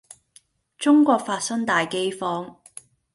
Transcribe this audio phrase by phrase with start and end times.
[0.79, 2.57] 中國發生大饑荒